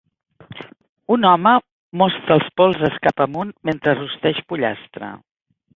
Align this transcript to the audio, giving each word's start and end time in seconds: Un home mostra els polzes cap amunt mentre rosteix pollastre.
Un 1.15 1.27
home 1.33 1.51
mostra 2.03 2.39
els 2.41 2.49
polzes 2.63 2.99
cap 3.05 3.25
amunt 3.29 3.55
mentre 3.71 3.99
rosteix 4.03 4.45
pollastre. 4.53 5.17